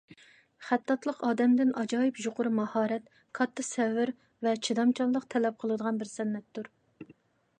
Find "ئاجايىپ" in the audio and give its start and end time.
1.81-2.21